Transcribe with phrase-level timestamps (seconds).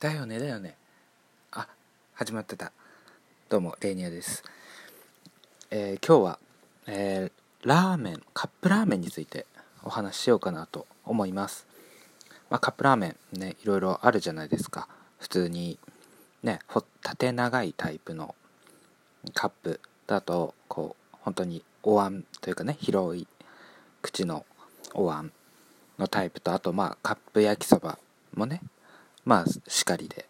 [0.00, 0.76] だよねだよね。
[1.50, 1.66] あ
[2.14, 2.70] 始まってた。
[3.48, 4.44] どうもレイニアです。
[5.72, 6.38] えー、今日は、
[6.86, 9.44] えー、ラーメンカップラーメンについて
[9.82, 11.66] お話ししようかなと思います。
[12.48, 14.86] まあ、カップラーメンねいろいろあるじゃないですか。
[15.18, 15.80] 普通に
[16.44, 16.60] ね
[17.02, 18.36] 縦長いタイプの
[19.34, 23.26] カップだとこう本当にお椀というかね広い
[24.00, 24.46] 口の
[24.94, 25.32] お椀
[25.98, 27.98] のタイプとあとまあカップ焼きそば
[28.36, 28.60] もね
[29.28, 30.24] まあしかりで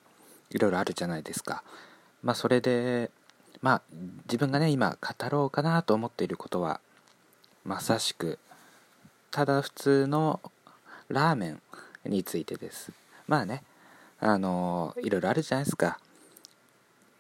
[0.51, 1.63] いろいろあるじゃないですか。
[2.21, 3.13] まあそれで
[3.63, 3.83] まあ
[4.25, 6.81] 自分がね今語ろうかなと思っていることは
[7.65, 8.41] まさしく
[9.31, 10.41] ただ普通の
[11.07, 11.63] ラーメン
[12.07, 12.91] についてです。
[13.29, 13.63] まあね
[14.19, 16.01] あのいろいろあるじゃないですか。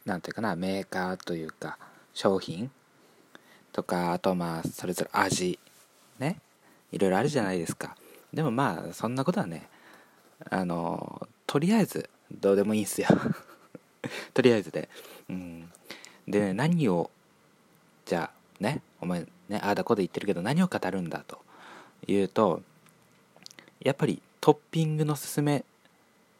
[0.05, 1.79] なんていうかなメーカーというか
[2.13, 2.73] 商品
[3.73, 5.61] とかあとまあそれぞれ味
[6.19, 6.41] ね
[6.91, 7.95] いろいろあるじゃないですか。
[8.35, 9.69] でもまあそんなことはね
[10.51, 11.18] あの
[11.49, 13.09] とりあえずどうでもいいんすよ。
[14.35, 14.91] とりあえずで。
[15.31, 15.73] うん。
[16.29, 17.11] で、ね、何を
[18.05, 21.41] じゃあねお前ねああだこで言ってるけど何を語るんだと
[22.07, 22.63] いうと
[23.81, 25.65] やっぱりトッピングのすすめ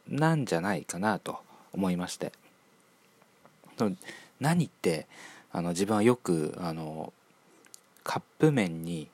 [0.07, 1.39] なんじゃないかなと
[1.73, 2.31] 思いまして。
[4.39, 5.07] 何って
[5.51, 7.13] あの自分はよくあの
[8.03, 9.09] カップ麺に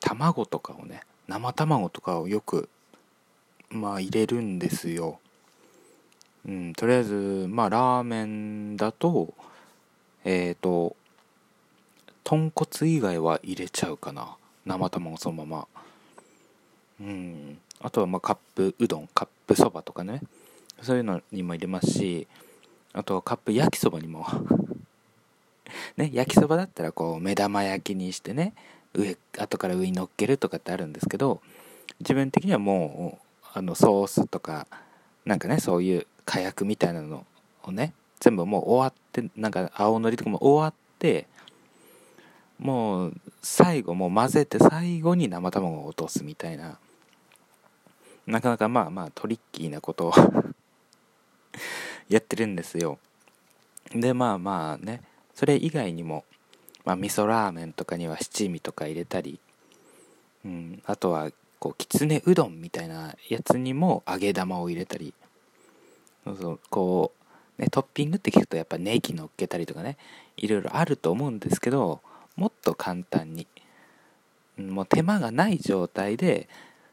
[0.00, 2.70] 卵とかをね生卵とかをよく
[3.70, 5.20] まあ入れるんですよ。
[6.46, 9.34] うん、とりあえずまあラーメンだと
[10.24, 10.96] えっ、ー、と
[12.24, 14.36] 豚骨以外は入れちゃうかな。
[14.64, 15.68] 生卵そのまま。
[17.00, 17.58] うん。
[17.80, 19.08] あとはまあカップうどん。
[19.14, 20.20] カップそばとかね。
[20.82, 22.26] そういうのにも入れますし
[22.92, 24.26] あとはカップ焼きそばにも。
[25.96, 28.54] ね焼きそばだったらこう目玉焼きにしてね
[28.94, 31.40] 上後から上に乗っけるとかってあるんですけど
[32.00, 33.25] 自分的にはもう
[33.56, 34.66] あのソースとか
[35.24, 37.24] なんかねそういう火薬みたいなの
[37.62, 41.26] をね全部もう終わってなんか青のりとかも終わって
[42.58, 46.78] もう最後もう混ぜて最後に生卵を落とすみたいな
[48.26, 50.12] なかなかまあまあトリッキーなことを
[52.08, 52.98] やってるんですよ。
[53.90, 55.00] でまあまあね
[55.34, 56.24] それ以外にも
[56.86, 59.40] まあ、味噌ラーメンとかには七味とか入れたり、
[60.44, 65.14] うん、あとはこうきつねうどんみたいなやつにも揚げ玉を入れたり。
[66.24, 66.60] そうそう。
[66.70, 67.12] こ
[67.58, 69.96] う、ね、トッピングって聞くとやっぱネギ乗っけたりとかね。
[70.36, 72.00] いろいろあると思うんですけど
[72.36, 73.46] もっと簡単に。
[74.58, 76.48] もう手間がない状態で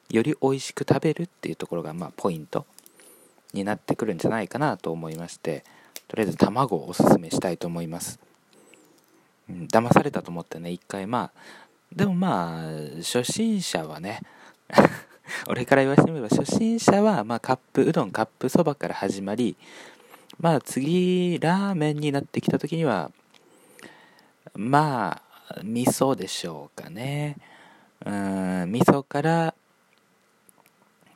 [0.10, 2.66] より美味しく食べるっていうところがまあポイント
[3.54, 5.64] になってくるんじゃないかなと思いまして。
[6.14, 8.20] とりあえず卵をおすすめしたいと思います。
[9.50, 11.08] うん、騙されたと思ってね一回。
[11.08, 11.40] まあ
[11.92, 12.62] でもまあ
[12.98, 14.22] 初心者はね
[15.48, 19.56] 俺から言わせてみれば初心者は、まあ、カップうどんカップそばから始まり
[20.40, 23.12] まあ次ラーメンになってきた時には
[24.56, 27.38] まあ味噌でしょうかね。
[28.06, 29.56] うん味噌から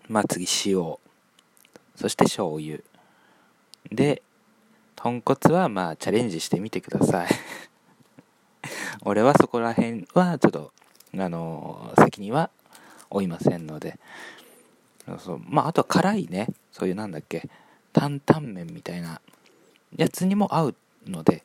[0.08, 0.98] まあ次塩。
[1.96, 2.80] そして醤油。
[3.92, 4.22] で
[4.96, 7.28] 豚骨はまあチャレンジしてみてください。
[9.04, 10.72] 俺はそこら辺はちょっと、
[11.18, 12.50] あのー、責任は
[13.10, 14.00] 負いませんので。
[15.20, 17.50] そうまあ、あとは辛いね、そういうなんだっけ、
[17.94, 19.22] 担々麺みたいな
[19.96, 20.76] やつにも合う
[21.08, 21.44] ので、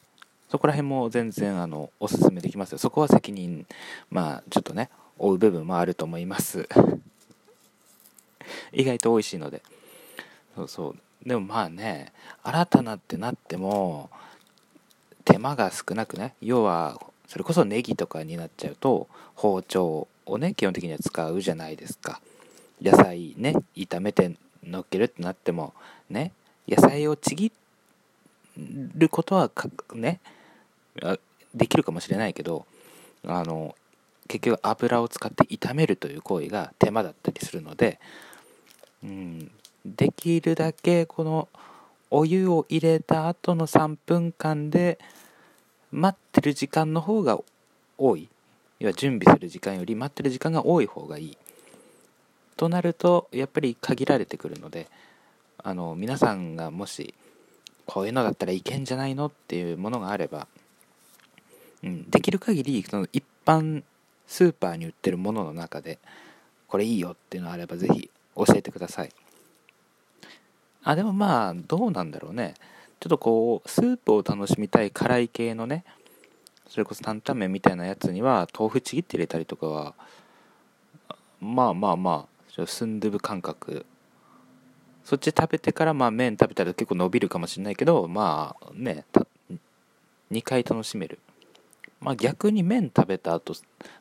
[0.50, 2.78] そこら辺も全然あのおすすめできますよ。
[2.78, 3.66] そこは責任、
[4.10, 6.68] まあちょっとね、負う部分もあると思います。
[8.72, 9.62] 意外と美味しいので。
[10.56, 11.28] そうそう。
[11.28, 12.12] でもまあね、
[12.42, 14.10] 新たなってなっても、
[15.24, 22.21] 手間が少なくね、要はそれこそネギとかになっちゃうと包丁をね基本的には使うじゃないですか。
[22.81, 24.34] 野菜ね炒めて
[24.65, 25.72] のっけるってなっても
[26.10, 26.33] ね
[26.69, 27.53] 野菜をちぎ
[28.56, 29.50] ることは
[29.94, 30.21] ね
[31.55, 32.66] できるかもしれないけど
[33.27, 33.75] あの
[34.28, 38.00] 結局油を使って炒めるという行為が手間だったりするので、
[39.04, 39.50] うん、
[39.84, 41.48] できるだけこの
[42.10, 44.98] お湯を入れた後の3分間で
[45.91, 47.39] 待ってる時間の方が
[47.98, 48.28] 多い。
[48.82, 51.38] 要は準備する時間より待ってる時間が多い方がいい。
[52.56, 54.88] となるとやっぱり限られてくるので
[55.58, 57.14] あの皆さんがもし
[57.86, 60.48] こういうのだったらいけんじゃないのっていうものがあれば、
[61.84, 63.84] うん、できる限りその一般
[64.26, 66.00] スーパーに売ってるものの中で
[66.66, 69.10] これいいよっていうのがあればぜひ教えてください。
[70.82, 72.54] あでもまあどうなんだろうね。
[72.98, 75.84] ちょっとこうスープを楽しみたい辛い系のね
[76.72, 79.95] それこそ担々麺みたいなやつには豆腐ちぎって入れたりとかは
[81.39, 82.27] まあまあま
[82.57, 83.84] あスンドゥブ感覚。
[85.04, 89.04] そっち食べてからまあ麺食べたら結構伸びるかもしれないけどまあね
[90.30, 91.19] 2回楽しめる。
[92.01, 93.53] まあ逆に麺食べた後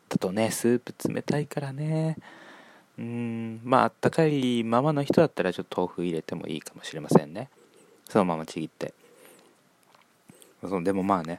[0.08, 2.16] だとねスープ冷たいからね。
[2.98, 7.50] うんまああったかいままの人だったらちょっと豆腐入れてもいいかもしれませんね。
[8.08, 8.94] そのままちぎって。
[10.62, 11.36] そうでもまあね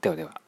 [0.00, 0.40] ではでは。